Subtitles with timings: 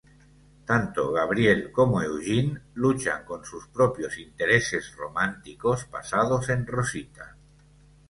[0.65, 7.35] Tanto Gabriel como Eugene luchan con sus propios intereses románticos pasados en Rosita.